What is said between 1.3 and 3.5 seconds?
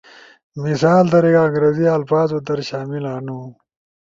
انگریزی الفاظو در شامل ہنو